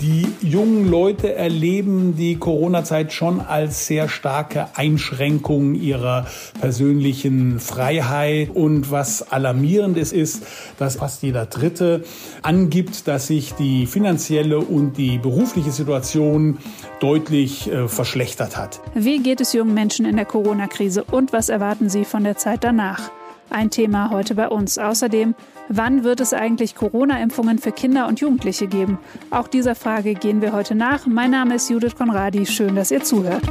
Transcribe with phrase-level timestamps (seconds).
[0.00, 6.26] Die jungen Leute erleben die Corona-Zeit schon als sehr starke Einschränkung ihrer
[6.60, 8.50] persönlichen Freiheit.
[8.54, 10.46] Und was alarmierend ist, ist,
[10.78, 12.04] dass fast jeder Dritte
[12.42, 16.58] angibt, dass sich die finanzielle und die berufliche Situation
[17.00, 18.80] deutlich äh, verschlechtert hat.
[18.94, 22.62] Wie geht es jungen Menschen in der Corona-Krise und was erwarten sie von der Zeit
[22.62, 23.10] danach?
[23.50, 24.78] Ein Thema heute bei uns.
[24.78, 25.34] Außerdem,
[25.68, 28.98] wann wird es eigentlich Corona-Impfungen für Kinder und Jugendliche geben?
[29.30, 31.06] Auch dieser Frage gehen wir heute nach.
[31.06, 32.46] Mein Name ist Judith Konradi.
[32.46, 33.42] Schön, dass ihr zuhört.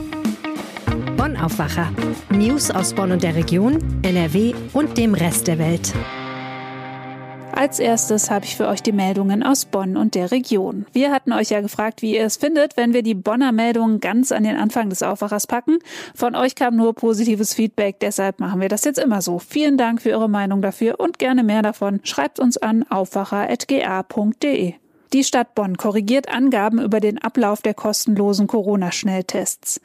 [1.17, 1.91] Bonn Aufwacher.
[2.29, 5.93] News aus Bonn und der Region, NRW und dem Rest der Welt.
[7.57, 10.85] Als erstes habe ich für euch die Meldungen aus Bonn und der Region.
[10.93, 14.31] Wir hatten euch ja gefragt, wie ihr es findet, wenn wir die Bonner Meldungen ganz
[14.31, 15.79] an den Anfang des Aufwachers packen.
[16.13, 19.39] Von euch kam nur positives Feedback, deshalb machen wir das jetzt immer so.
[19.39, 21.99] Vielen Dank für eure Meinung dafür und gerne mehr davon.
[22.03, 24.75] Schreibt uns an aufwacher.ga.de.
[25.13, 29.81] Die Stadt Bonn korrigiert Angaben über den Ablauf der kostenlosen Corona-Schnelltests.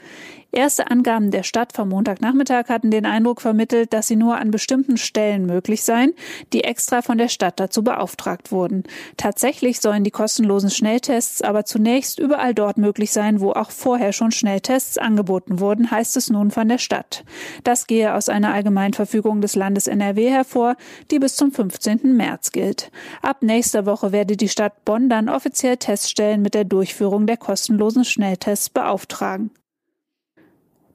[0.54, 4.98] Erste Angaben der Stadt vom Montagnachmittag hatten den Eindruck vermittelt, dass sie nur an bestimmten
[4.98, 6.12] Stellen möglich seien,
[6.52, 8.82] die extra von der Stadt dazu beauftragt wurden.
[9.16, 14.30] Tatsächlich sollen die kostenlosen Schnelltests aber zunächst überall dort möglich sein, wo auch vorher schon
[14.30, 17.24] Schnelltests angeboten wurden, heißt es nun von der Stadt.
[17.64, 20.76] Das gehe aus einer Allgemeinverfügung des Landes NRW hervor,
[21.10, 22.14] die bis zum 15.
[22.14, 22.90] März gilt.
[23.22, 28.04] Ab nächster Woche werde die Stadt Bonn dann offiziell Teststellen mit der Durchführung der kostenlosen
[28.04, 29.50] Schnelltests beauftragen.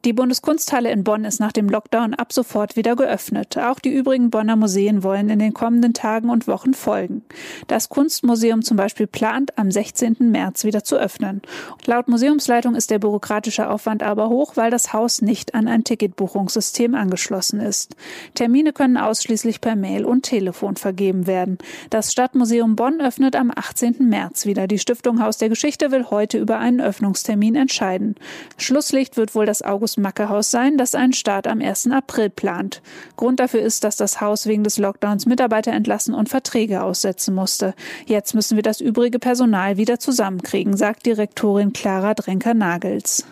[0.08, 3.58] Die Bundeskunsthalle in Bonn ist nach dem Lockdown ab sofort wieder geöffnet.
[3.58, 7.24] Auch die übrigen Bonner Museen wollen in den kommenden Tagen und Wochen folgen.
[7.68, 10.16] Das Kunstmuseum zum Beispiel plant, am 16.
[10.20, 11.42] März wieder zu öffnen.
[11.86, 16.96] Laut Museumsleitung ist der bürokratische Aufwand aber hoch, weil das Haus nicht an ein Ticketbuchungssystem
[16.96, 17.98] angeschlossen ist.
[18.34, 21.58] Termine können ausschließlich per Mail und Telefon vergeben werden.
[21.90, 24.08] Das Stadtmuseum Bonn öffnet am 18.
[24.08, 24.68] März wieder.
[24.68, 28.16] Die Stiftung Haus der Geschichte will heute über einen Öffnungstermin entscheiden.
[28.56, 31.92] Schlusslicht wird wohl das August Macke-Haus sein, das einen Start am 1.
[31.92, 32.82] April plant.
[33.16, 37.74] Grund dafür ist, dass das Haus wegen des Lockdowns Mitarbeiter entlassen und Verträge aussetzen musste.
[38.06, 43.26] Jetzt müssen wir das übrige Personal wieder zusammenkriegen, sagt Direktorin Clara Drenker-Nagels.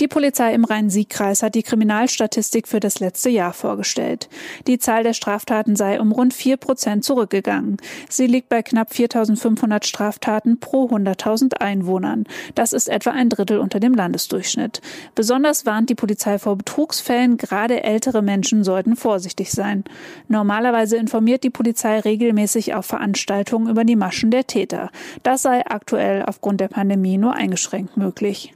[0.00, 4.30] Die Polizei im Rhein-Sieg-Kreis hat die Kriminalstatistik für das letzte Jahr vorgestellt.
[4.66, 7.76] Die Zahl der Straftaten sei um rund vier Prozent zurückgegangen.
[8.08, 12.24] Sie liegt bei knapp 4.500 Straftaten pro 100.000 Einwohnern.
[12.54, 14.80] Das ist etwa ein Drittel unter dem Landesdurchschnitt.
[15.14, 17.36] Besonders warnt die Polizei vor Betrugsfällen.
[17.36, 19.84] Gerade ältere Menschen sollten vorsichtig sein.
[20.28, 24.90] Normalerweise informiert die Polizei regelmäßig auf Veranstaltungen über die Maschen der Täter.
[25.22, 28.54] Das sei aktuell aufgrund der Pandemie nur eingeschränkt möglich.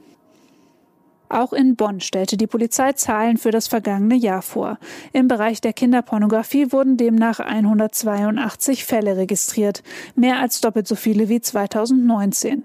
[1.29, 4.77] Auch in Bonn stellte die Polizei Zahlen für das vergangene Jahr vor.
[5.13, 9.83] Im Bereich der Kinderpornografie wurden demnach 182 Fälle registriert,
[10.15, 12.63] mehr als doppelt so viele wie 2019.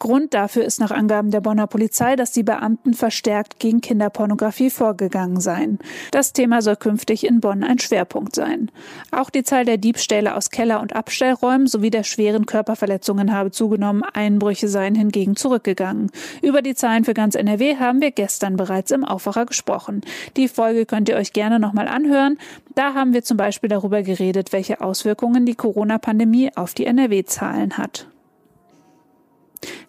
[0.00, 5.40] Grund dafür ist nach Angaben der Bonner Polizei, dass die Beamten verstärkt gegen Kinderpornografie vorgegangen
[5.40, 5.78] seien.
[6.10, 8.70] Das Thema soll künftig in Bonn ein Schwerpunkt sein.
[9.10, 14.02] Auch die Zahl der Diebstähle aus Keller- und Abstellräumen sowie der schweren Körperverletzungen habe zugenommen,
[14.02, 16.10] Einbrüche seien hingegen zurückgegangen.
[16.40, 20.00] Über die Zahlen für ganz NRW haben wir gestern bereits im Aufwacher gesprochen.
[20.38, 22.38] Die Folge könnt ihr euch gerne nochmal anhören.
[22.74, 28.06] Da haben wir zum Beispiel darüber geredet, welche Auswirkungen die Corona-Pandemie auf die NRW-Zahlen hat.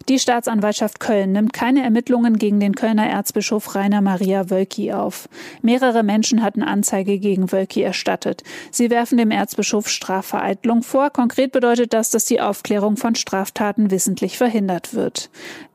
[0.08, 5.28] Die Staatsanwaltschaft Köln nimmt keine Ermittlungen gegen den Kölner Erzbischof Rainer Maria Wölki auf.
[5.62, 8.42] Mehrere Menschen hatten Anzeige gegen Wölki erstattet.
[8.70, 11.10] Sie werfen dem Erzbischof Strafvereitlung vor.
[11.10, 15.30] Konkret bedeutet das, dass die Aufklärung von Straftaten wissentlich verhindert wird.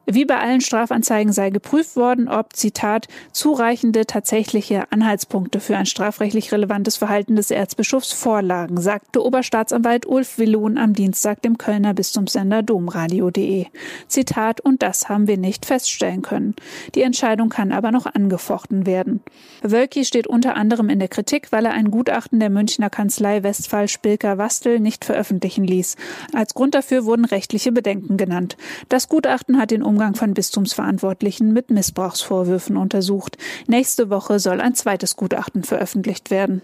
[0.10, 6.54] Wie bei allen Strafanzeigen sei geprüft worden, ob, Zitat, zureichende tatsächliche Anhaltspunkte für ein strafrechtlich
[6.54, 13.66] relevantes Verhalten des Erzbischofs vorlagen, sagte Oberstaatsanwalt Ulf Willun am Dienstag dem Kölner Bistumssender domradio.de.
[14.08, 16.56] Zitat, und das haben wir nicht feststellen können.
[16.96, 19.20] Die Entscheidung kann aber noch angefochten werden.
[19.62, 23.90] Wölki steht unter anderem in der Kritik, weil er ein Gutachten der Münchner Kanzlei Westphal
[23.90, 25.98] Spilker Wastel nicht veröffentlichen ließ.
[26.34, 28.56] Als Grund dafür wurden rechtliche Bedenken genannt.
[28.88, 33.36] Das Gutachten hat den Umgang von Bistumsverantwortlichen mit Missbrauchsvorwürfen untersucht.
[33.66, 36.62] Nächste Woche soll ein zweites Gutachten veröffentlicht werden.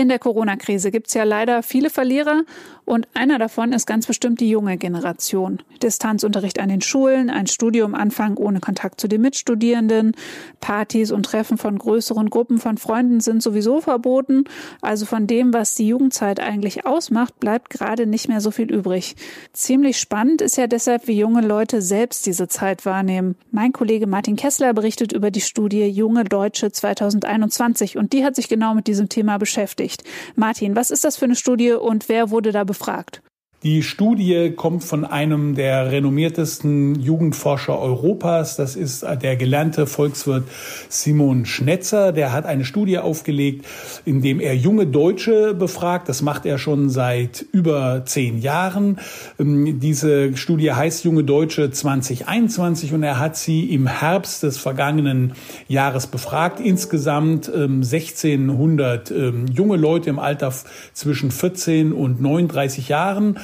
[0.00, 2.44] In der Corona-Krise gibt es ja leider viele Verlierer
[2.86, 5.60] und einer davon ist ganz bestimmt die junge Generation.
[5.82, 10.16] Distanzunterricht an den Schulen, ein Studium anfangen ohne Kontakt zu den Mitstudierenden,
[10.60, 14.44] Partys und Treffen von größeren Gruppen von Freunden sind sowieso verboten.
[14.80, 19.16] Also von dem, was die Jugendzeit eigentlich ausmacht, bleibt gerade nicht mehr so viel übrig.
[19.52, 23.36] Ziemlich spannend ist ja deshalb, wie junge Leute selbst diese Zeit wahrnehmen.
[23.50, 28.48] Mein Kollege Martin Kessler berichtet über die Studie Junge Deutsche 2021 und die hat sich
[28.48, 30.04] genau mit diesem Thema beschäftigt beschäftigt.
[30.36, 33.22] Martin, was ist das für eine Studie und wer wurde da befragt?
[33.62, 38.56] Die Studie kommt von einem der renommiertesten Jugendforscher Europas.
[38.56, 40.44] Das ist der gelernte Volkswirt
[40.88, 42.12] Simon Schnetzer.
[42.12, 43.66] Der hat eine Studie aufgelegt,
[44.06, 46.08] in dem er junge Deutsche befragt.
[46.08, 48.98] Das macht er schon seit über zehn Jahren.
[49.38, 55.34] Ähm, diese Studie heißt Junge Deutsche 2021 und er hat sie im Herbst des vergangenen
[55.68, 56.60] Jahres befragt.
[56.60, 60.50] Insgesamt 1600 ähm, ähm, junge Leute im Alter
[60.94, 63.36] zwischen 14 und 39 Jahren.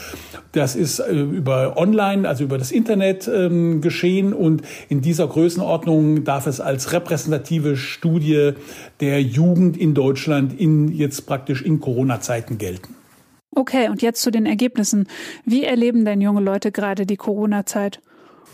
[0.53, 6.25] Das ist äh, über Online, also über das Internet ähm, geschehen und in dieser Größenordnung
[6.25, 8.53] darf es als repräsentative Studie
[9.01, 12.95] der Jugend in Deutschland in jetzt praktisch in Corona-Zeiten gelten.
[13.55, 15.09] Okay, und jetzt zu den Ergebnissen.
[15.45, 18.01] Wie erleben denn junge Leute gerade die Corona-Zeit?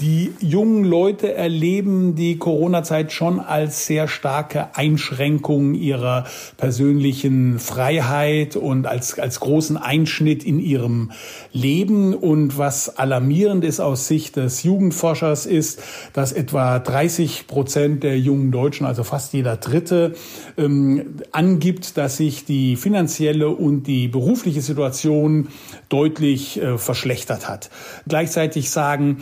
[0.01, 6.25] Die jungen Leute erleben die Corona-Zeit schon als sehr starke Einschränkung ihrer
[6.57, 11.13] persönlichen Freiheit und als, als großen Einschnitt in ihrem
[11.53, 12.15] Leben.
[12.15, 15.83] Und was alarmierend ist aus Sicht des Jugendforschers ist,
[16.15, 20.15] dass etwa 30 Prozent der jungen Deutschen, also fast jeder Dritte,
[20.57, 25.49] ähm, angibt, dass sich die finanzielle und die berufliche Situation
[25.91, 27.71] deutlich äh, verschlechtert hat.
[28.09, 29.19] Gleichzeitig sagen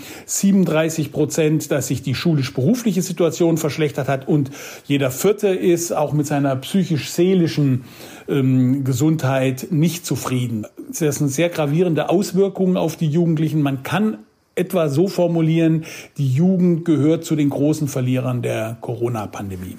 [0.65, 4.51] 37 Prozent, dass sich die schulisch-berufliche Situation verschlechtert hat und
[4.85, 7.85] jeder Vierte ist auch mit seiner psychisch-seelischen
[8.29, 10.67] ähm, Gesundheit nicht zufrieden.
[10.99, 13.63] Das sind sehr gravierende Auswirkungen auf die Jugendlichen.
[13.63, 14.19] Man kann
[14.55, 15.85] etwa so formulieren,
[16.19, 19.77] die Jugend gehört zu den großen Verlierern der Corona-Pandemie.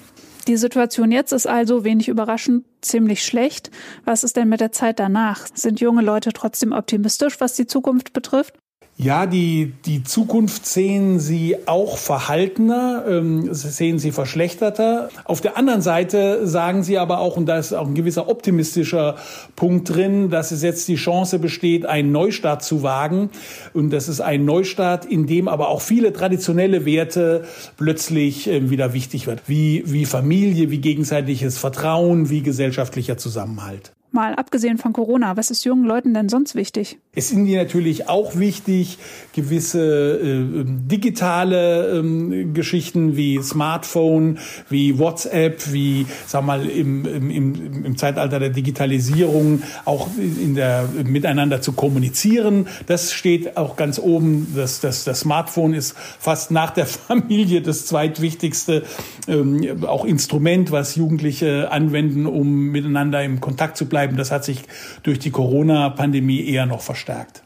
[0.48, 3.70] Die Situation jetzt ist also wenig überraschend ziemlich schlecht.
[4.04, 5.46] Was ist denn mit der Zeit danach?
[5.54, 8.54] Sind junge Leute trotzdem optimistisch, was die Zukunft betrifft?
[9.02, 15.08] Ja, die, die Zukunft sehen sie auch verhaltener, ähm, sehen sie verschlechterter.
[15.24, 19.16] Auf der anderen Seite sagen sie aber auch, und da ist auch ein gewisser optimistischer
[19.56, 23.30] Punkt drin, dass es jetzt die Chance besteht, einen Neustart zu wagen.
[23.74, 27.44] Und das ist ein Neustart, in dem aber auch viele traditionelle Werte
[27.76, 29.42] plötzlich äh, wieder wichtig wird.
[29.48, 33.92] Wie, wie Familie, wie gegenseitiges Vertrauen, wie gesellschaftlicher Zusammenhalt.
[34.12, 36.98] Mal abgesehen von Corona, was ist jungen Leuten denn sonst wichtig?
[37.14, 38.98] Es ist ihnen natürlich auch wichtig,
[39.34, 44.38] gewisse äh, digitale ähm, Geschichten wie Smartphone,
[44.68, 51.62] wie WhatsApp, wie, sag mal, im, im, im Zeitalter der Digitalisierung auch in der, miteinander
[51.62, 52.66] zu kommunizieren.
[52.86, 54.52] Das steht auch ganz oben.
[54.54, 58.82] Das, das, das Smartphone ist fast nach der Familie das zweitwichtigste
[59.26, 64.16] ähm, auch Instrument, was Jugendliche anwenden, um miteinander im Kontakt zu bleiben bleiben.
[64.16, 64.62] Das hat sich
[65.02, 67.42] durch die Corona-Pandemie eher noch verstärkt.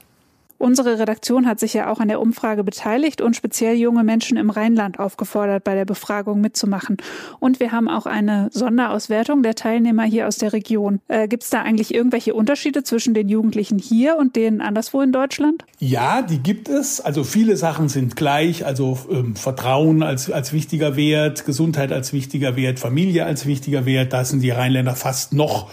[0.58, 4.48] Unsere Redaktion hat sich ja auch an der Umfrage beteiligt und speziell junge Menschen im
[4.48, 6.96] Rheinland aufgefordert, bei der Befragung mitzumachen.
[7.40, 11.00] Und wir haben auch eine Sonderauswertung der Teilnehmer hier aus der Region.
[11.08, 15.12] Äh, Gibt es da eigentlich irgendwelche Unterschiede zwischen den Jugendlichen hier und denen anderswo in
[15.12, 15.64] Deutschland?
[15.78, 17.02] Ja, die gibt es.
[17.02, 18.64] Also viele Sachen sind gleich.
[18.64, 24.14] Also ähm, Vertrauen als, als wichtiger Wert, Gesundheit als wichtiger Wert, Familie als wichtiger Wert.
[24.14, 25.68] Da sind die Rheinländer fast noch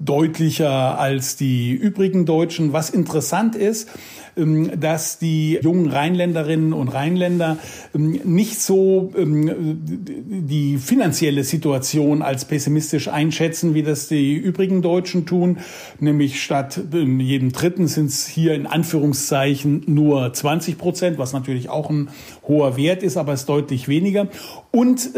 [0.00, 2.72] deutlicher als die übrigen Deutschen.
[2.72, 3.88] Was interessant ist,
[4.36, 7.58] ähm, dass die jungen Rheinländerinnen und Rheinländer
[7.94, 15.26] ähm, nicht so ähm, die finanzielle Situation als pessimistisch einschätzen, wie das die übrigen Deutschen
[15.26, 15.58] tun.
[15.98, 21.90] Nämlich statt jedem Dritten sind es hier in Anführungszeichen nur 20 Prozent, was natürlich auch
[21.90, 22.08] ein
[22.46, 24.28] hoher Wert ist, aber es ist deutlich weniger.
[24.70, 25.10] Und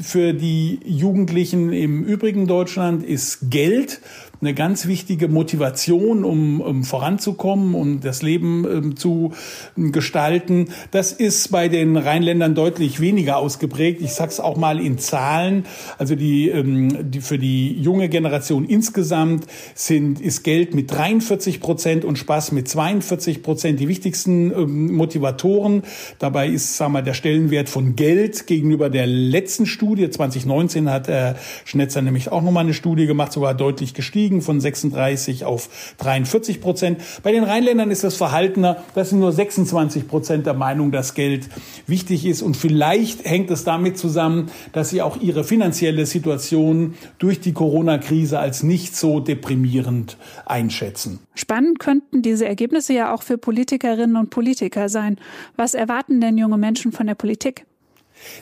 [0.00, 4.00] für die Jugendlichen im übrigen Deutschland ist Geld
[4.40, 9.32] eine ganz wichtige Motivation, um, um voranzukommen und das Leben ähm, zu
[9.76, 10.68] gestalten.
[10.92, 14.00] Das ist bei den Rheinländern deutlich weniger ausgeprägt.
[14.00, 15.64] Ich sag's auch mal in Zahlen.
[15.98, 22.04] Also die, ähm, die für die junge Generation insgesamt sind ist Geld mit 43 Prozent
[22.04, 25.82] und Spaß mit 42 Prozent die wichtigsten ähm, Motivatoren.
[26.20, 31.34] Dabei ist, sagen wir, der Stellenwert von Geld gegenüber der letzten Studie 2019 hat Herr
[31.64, 36.60] Schnetzer nämlich auch nochmal eine Studie gemacht, sogar deutlich gestiegen gestiegen von 36 auf 43
[36.60, 37.00] Prozent.
[37.22, 38.84] Bei den Rheinländern ist das verhaltener.
[38.94, 41.48] Das sind nur 26 Prozent der Meinung, dass Geld
[41.86, 42.42] wichtig ist.
[42.42, 48.38] Und vielleicht hängt es damit zusammen, dass sie auch ihre finanzielle Situation durch die Corona-Krise
[48.38, 51.20] als nicht so deprimierend einschätzen.
[51.34, 55.16] Spannend könnten diese Ergebnisse ja auch für Politikerinnen und Politiker sein.
[55.56, 57.64] Was erwarten denn junge Menschen von der Politik?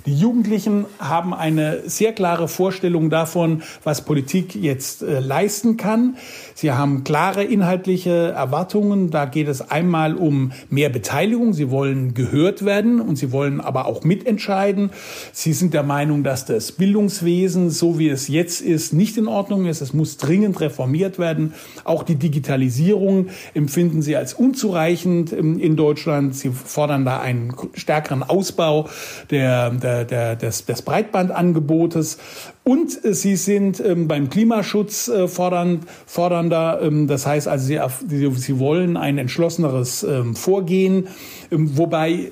[0.04, 6.16] Die Jugendlichen haben eine sehr klare Vorstellung davon, was Politik jetzt äh, leisten kann.
[6.54, 9.10] Sie haben klare inhaltliche Erwartungen.
[9.10, 11.52] Da geht es einmal um mehr Beteiligung.
[11.52, 14.90] Sie wollen gehört werden und sie wollen aber auch mitentscheiden.
[15.32, 19.66] Sie sind der Meinung, dass das Bildungswesen, so wie es jetzt ist, nicht in Ordnung
[19.66, 19.80] ist.
[19.80, 21.54] Es muss dringend reformiert werden.
[21.84, 26.34] Auch die Digitalisierung empfinden sie als unzureichend in Deutschland.
[26.36, 28.88] Sie fordern da einen stärkeren Ausbau
[29.30, 32.18] der der, der, des, des Breitbandangebotes.
[32.64, 36.80] Und äh, sie sind ähm, beim Klimaschutz äh, fordern, fordernder.
[36.82, 41.08] Ähm, das heißt also, sie, sie, sie wollen ein entschlosseneres ähm, Vorgehen,
[41.50, 42.30] ähm, wobei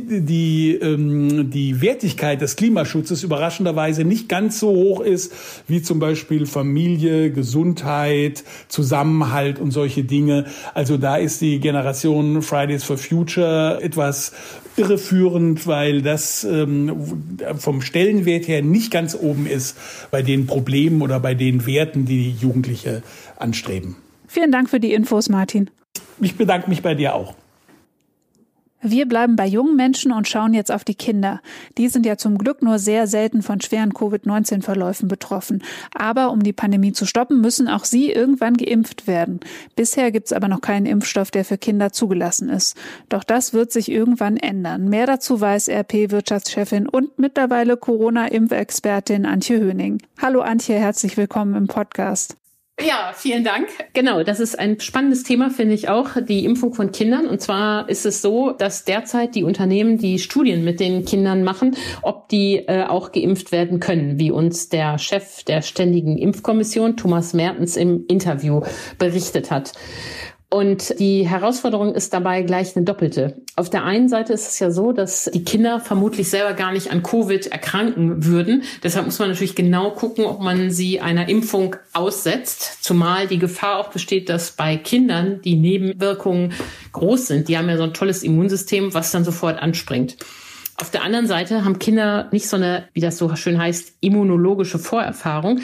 [0.00, 5.32] die, ähm, die Wertigkeit des Klimaschutzes überraschenderweise nicht ganz so hoch ist
[5.68, 10.46] wie zum Beispiel Familie, Gesundheit, Zusammenhalt und solche Dinge.
[10.74, 14.32] Also da ist die Generation Fridays for Future etwas
[14.76, 19.76] irreführend, weil das ähm, vom Stellenwert her nicht ganz oben ist
[20.10, 23.02] bei den Problemen oder bei den Werten, die Jugendliche
[23.38, 23.96] anstreben.
[24.26, 25.68] Vielen Dank für die Infos, Martin.
[26.20, 27.34] Ich bedanke mich bei dir auch.
[28.84, 31.40] Wir bleiben bei jungen Menschen und schauen jetzt auf die Kinder.
[31.78, 35.62] Die sind ja zum Glück nur sehr selten von schweren Covid-19-Verläufen betroffen.
[35.94, 39.38] Aber um die Pandemie zu stoppen, müssen auch sie irgendwann geimpft werden.
[39.76, 42.76] Bisher gibt es aber noch keinen Impfstoff, der für Kinder zugelassen ist.
[43.08, 44.88] Doch das wird sich irgendwann ändern.
[44.88, 50.02] Mehr dazu weiß RP-Wirtschaftschefin und mittlerweile Corona-Impfexpertin Antje Höning.
[50.20, 52.41] Hallo Antje, herzlich willkommen im Podcast.
[52.84, 53.68] Ja, vielen Dank.
[53.92, 57.26] Genau, das ist ein spannendes Thema, finde ich auch, die Impfung von Kindern.
[57.26, 61.76] Und zwar ist es so, dass derzeit die Unternehmen die Studien mit den Kindern machen,
[62.02, 67.34] ob die äh, auch geimpft werden können, wie uns der Chef der Ständigen Impfkommission, Thomas
[67.34, 68.62] Mertens, im Interview
[68.98, 69.72] berichtet hat.
[70.52, 73.38] Und die Herausforderung ist dabei gleich eine doppelte.
[73.56, 76.90] Auf der einen Seite ist es ja so, dass die Kinder vermutlich selber gar nicht
[76.90, 78.62] an Covid erkranken würden.
[78.82, 82.84] Deshalb muss man natürlich genau gucken, ob man sie einer Impfung aussetzt.
[82.84, 86.52] Zumal die Gefahr auch besteht, dass bei Kindern die Nebenwirkungen
[86.92, 87.48] groß sind.
[87.48, 90.18] Die haben ja so ein tolles Immunsystem, was dann sofort anspringt.
[90.82, 94.80] Auf der anderen Seite haben Kinder nicht so eine, wie das so schön heißt, immunologische
[94.80, 95.58] Vorerfahrung,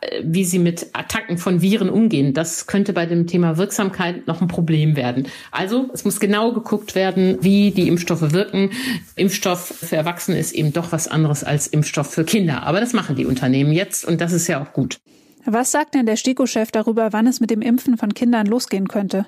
[0.00, 2.34] äh, wie sie mit Attacken von Viren umgehen.
[2.34, 5.26] Das könnte bei dem Thema Wirksamkeit noch ein Problem werden.
[5.50, 8.70] Also es muss genau geguckt werden, wie die Impfstoffe wirken.
[9.16, 12.62] Impfstoff für Erwachsene ist eben doch was anderes als Impfstoff für Kinder.
[12.62, 15.00] Aber das machen die Unternehmen jetzt und das ist ja auch gut.
[15.46, 19.26] Was sagt denn der STIKO-Chef darüber, wann es mit dem Impfen von Kindern losgehen könnte?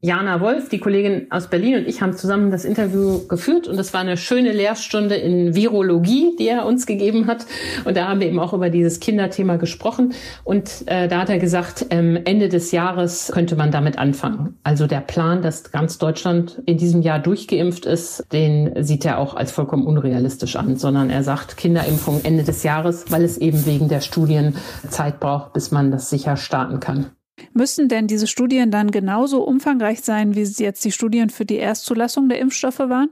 [0.00, 3.92] Jana Wolf, die Kollegin aus Berlin und ich haben zusammen das Interview geführt und das
[3.92, 7.46] war eine schöne Lehrstunde in Virologie, die er uns gegeben hat.
[7.84, 10.14] Und da haben wir eben auch über dieses Kinderthema gesprochen.
[10.44, 14.56] Und äh, da hat er gesagt, ähm, Ende des Jahres könnte man damit anfangen.
[14.62, 19.34] Also der Plan, dass ganz Deutschland in diesem Jahr durchgeimpft ist, den sieht er auch
[19.34, 23.88] als vollkommen unrealistisch an, sondern er sagt Kinderimpfung Ende des Jahres, weil es eben wegen
[23.88, 24.54] der Studien
[24.90, 27.06] Zeit braucht, bis man das sicher starten kann.
[27.52, 32.28] Müssen denn diese Studien dann genauso umfangreich sein, wie jetzt die Studien für die Erstzulassung
[32.28, 33.10] der Impfstoffe waren?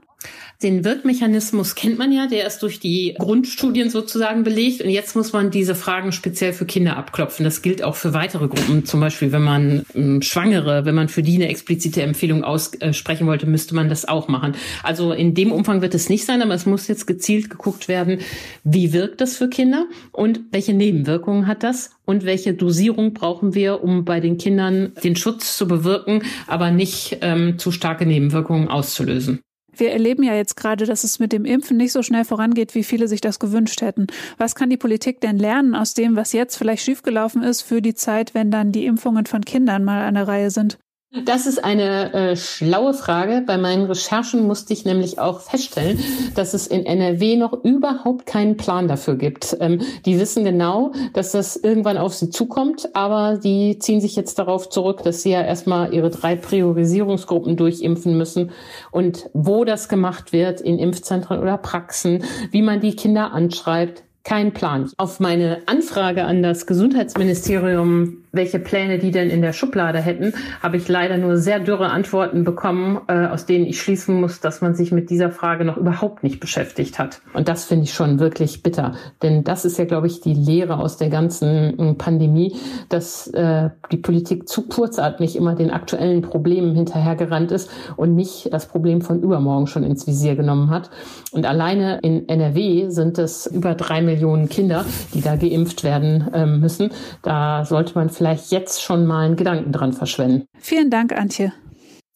[0.63, 4.81] Den Wirkmechanismus kennt man ja, der ist durch die Grundstudien sozusagen belegt.
[4.81, 7.43] Und jetzt muss man diese Fragen speziell für Kinder abklopfen.
[7.43, 8.83] Das gilt auch für weitere Gruppen.
[8.83, 13.45] Zum Beispiel, wenn man ähm, Schwangere, wenn man für die eine explizite Empfehlung aussprechen wollte,
[13.45, 14.55] müsste man das auch machen.
[14.81, 18.19] Also in dem Umfang wird es nicht sein, aber es muss jetzt gezielt geguckt werden,
[18.63, 23.83] wie wirkt das für Kinder und welche Nebenwirkungen hat das und welche Dosierung brauchen wir,
[23.83, 29.41] um bei den Kindern den Schutz zu bewirken, aber nicht ähm, zu starke Nebenwirkungen auszulösen.
[29.79, 32.83] Wir erleben ja jetzt gerade, dass es mit dem Impfen nicht so schnell vorangeht, wie
[32.83, 34.07] viele sich das gewünscht hätten.
[34.37, 37.95] Was kann die Politik denn lernen aus dem, was jetzt vielleicht schiefgelaufen ist für die
[37.95, 40.77] Zeit, wenn dann die Impfungen von Kindern mal an der Reihe sind?
[41.11, 43.41] Das ist eine äh, schlaue Frage.
[43.47, 45.97] Bei meinen Recherchen musste ich nämlich auch feststellen,
[46.35, 49.55] dass es in NRW noch überhaupt keinen Plan dafür gibt.
[49.61, 54.37] Ähm, die wissen genau, dass das irgendwann auf sie zukommt, aber die ziehen sich jetzt
[54.37, 58.51] darauf zurück, dass sie ja erstmal ihre drei Priorisierungsgruppen durchimpfen müssen
[58.91, 64.53] und wo das gemacht wird, in Impfzentren oder Praxen, wie man die Kinder anschreibt, kein
[64.53, 64.91] Plan.
[64.97, 70.77] Auf meine Anfrage an das Gesundheitsministerium, welche Pläne die denn in der Schublade hätten, habe
[70.77, 74.75] ich leider nur sehr dürre Antworten bekommen, äh, aus denen ich schließen muss, dass man
[74.75, 77.21] sich mit dieser Frage noch überhaupt nicht beschäftigt hat.
[77.33, 78.93] Und das finde ich schon wirklich bitter.
[79.21, 82.55] Denn das ist ja, glaube ich, die Lehre aus der ganzen äh, Pandemie,
[82.87, 88.67] dass äh, die Politik zu kurzatmig immer den aktuellen Problemen hinterhergerannt ist und nicht das
[88.67, 90.89] Problem von übermorgen schon ins Visier genommen hat.
[91.31, 96.59] Und alleine in NRW sind es über drei Millionen Kinder, die da geimpft werden ähm,
[96.59, 96.91] müssen.
[97.23, 100.45] Da sollte man vielleicht jetzt schon mal einen Gedanken dran verschwenden.
[100.59, 101.53] Vielen Dank, Antje.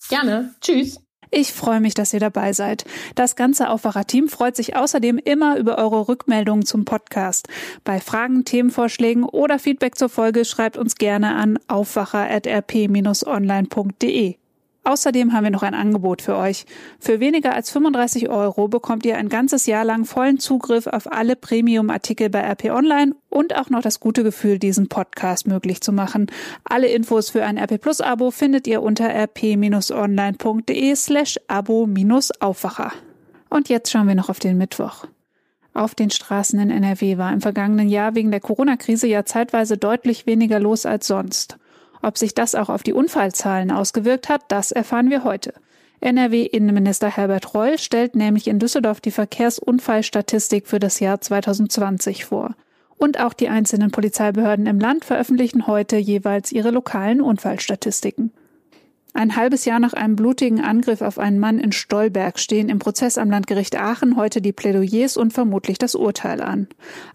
[0.09, 0.53] Gerne.
[0.61, 0.99] Tschüss.
[1.33, 2.83] Ich freue mich, dass ihr dabei seid.
[3.15, 7.47] Das ganze Aufwacher-Team freut sich außerdem immer über eure Rückmeldungen zum Podcast.
[7.85, 14.40] Bei Fragen, Themenvorschlägen oder Feedback zur Folge schreibt uns gerne an aufwacher.rp-online.de.
[14.83, 16.65] Außerdem haben wir noch ein Angebot für euch.
[16.99, 21.35] Für weniger als 35 Euro bekommt ihr ein ganzes Jahr lang vollen Zugriff auf alle
[21.35, 26.27] Premium-Artikel bei RP Online und auch noch das gute Gefühl, diesen Podcast möglich zu machen.
[26.63, 32.91] Alle Infos für ein RP Plus Abo findet ihr unter rp-online.de slash abo-aufwacher.
[33.49, 35.05] Und jetzt schauen wir noch auf den Mittwoch.
[35.73, 40.25] Auf den Straßen in NRW war im vergangenen Jahr wegen der Corona-Krise ja zeitweise deutlich
[40.25, 41.57] weniger los als sonst.
[42.01, 45.53] Ob sich das auch auf die Unfallzahlen ausgewirkt hat, das erfahren wir heute.
[45.99, 52.55] NRW-Innenminister Herbert Reul stellt nämlich in Düsseldorf die Verkehrsunfallstatistik für das Jahr 2020 vor.
[52.97, 58.31] Und auch die einzelnen Polizeibehörden im Land veröffentlichen heute jeweils ihre lokalen Unfallstatistiken.
[59.13, 63.17] Ein halbes Jahr nach einem blutigen Angriff auf einen Mann in Stolberg stehen im Prozess
[63.17, 66.67] am Landgericht Aachen heute die Plädoyers und vermutlich das Urteil an.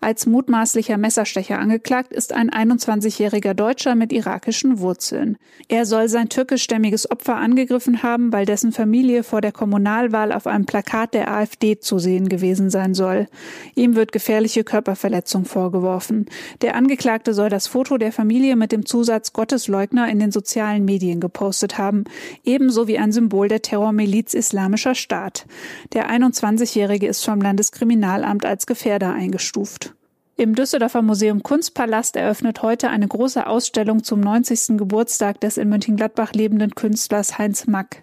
[0.02, 5.38] Als mutmaßlicher Messerstecher angeklagt ist ein 21-jähriger Deutscher mit irakischen Wurzeln.
[5.68, 10.66] Er soll sein türkischstämmiges Opfer angegriffen haben, weil dessen Familie vor der Kommunalwahl auf einem
[10.66, 13.26] Plakat der AfD zu sehen gewesen sein soll.
[13.74, 16.26] Ihm wird gefährliche Körperverletzung vorgeworfen.
[16.60, 21.20] Der Angeklagte soll das Foto der Familie mit dem Zusatz Gottesleugner in den sozialen Medien
[21.20, 22.04] gepostet haben haben,
[22.44, 25.46] ebenso wie ein Symbol der Terrormiliz Islamischer Staat.
[25.92, 29.94] Der 21-Jährige ist vom Landeskriminalamt als Gefährder eingestuft.
[30.38, 34.76] Im Düsseldorfer Museum Kunstpalast eröffnet heute eine große Ausstellung zum 90.
[34.76, 38.02] Geburtstag des in Mönchengladbach lebenden Künstlers Heinz Mack.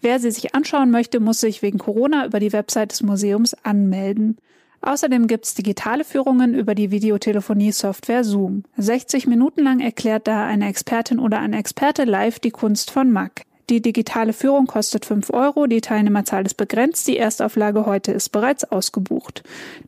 [0.00, 4.36] Wer sie sich anschauen möchte, muss sich wegen Corona über die Website des Museums anmelden.
[4.84, 8.64] Außerdem gibt's digitale Führungen über die Videotelefonie-Software Zoom.
[8.76, 13.46] 60 Minuten lang erklärt da eine Expertin oder ein Experte live die Kunst von Mack.
[13.70, 18.64] Die digitale Führung kostet 5 Euro, die Teilnehmerzahl ist begrenzt, die Erstauflage heute ist bereits
[18.64, 19.42] ausgebucht.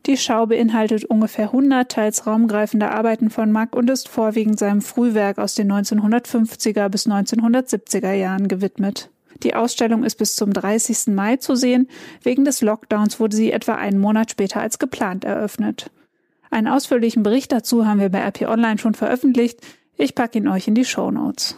[0.07, 5.37] Die Schau beinhaltet ungefähr 100 teils raumgreifende Arbeiten von Mack und ist vorwiegend seinem Frühwerk
[5.37, 9.11] aus den 1950er bis 1970er Jahren gewidmet.
[9.43, 11.13] Die Ausstellung ist bis zum 30.
[11.13, 11.87] Mai zu sehen.
[12.23, 15.91] Wegen des Lockdowns wurde sie etwa einen Monat später als geplant eröffnet.
[16.49, 19.59] Einen ausführlichen Bericht dazu haben wir bei RP Online schon veröffentlicht.
[19.97, 21.57] Ich packe ihn euch in die Show Notes.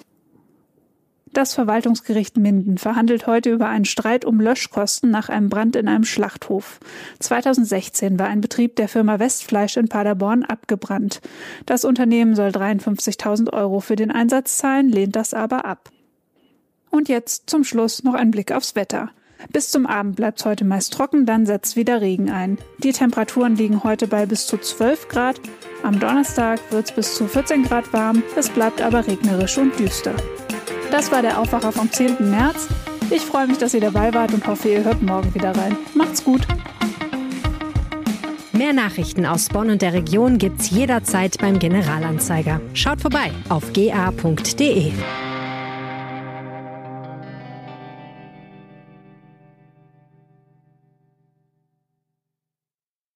[1.31, 6.03] Das Verwaltungsgericht Minden verhandelt heute über einen Streit um Löschkosten nach einem Brand in einem
[6.03, 6.79] Schlachthof.
[7.19, 11.21] 2016 war ein Betrieb der Firma Westfleisch in Paderborn abgebrannt.
[11.67, 15.91] Das Unternehmen soll 53.000 Euro für den Einsatz zahlen, lehnt das aber ab.
[16.89, 19.11] Und jetzt zum Schluss noch ein Blick aufs Wetter.
[19.53, 22.57] Bis zum Abend bleibt es heute meist trocken, dann setzt wieder Regen ein.
[22.79, 25.39] Die Temperaturen liegen heute bei bis zu 12 Grad.
[25.81, 30.13] Am Donnerstag wird es bis zu 14 Grad warm, es bleibt aber regnerisch und düster.
[30.91, 32.29] Das war der Aufwacher vom 10.
[32.29, 32.67] März.
[33.11, 35.77] Ich freue mich, dass ihr dabei wart und hoffe, ihr hört morgen wieder rein.
[35.95, 36.41] Macht's gut!
[38.51, 42.59] Mehr Nachrichten aus Bonn und der Region gibt's jederzeit beim Generalanzeiger.
[42.73, 44.91] Schaut vorbei auf ga.de.